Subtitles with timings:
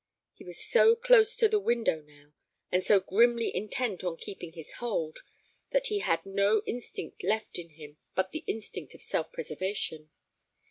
[0.33, 2.33] He was so close to the window now,
[2.71, 5.19] and so grimly intent on keeping his hold,
[5.69, 10.09] that he had no instinct left in him but the instinct of self preservation.